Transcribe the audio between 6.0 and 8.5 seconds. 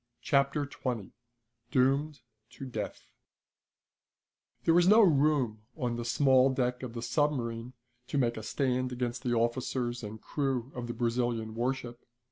small deck of the submarine to make a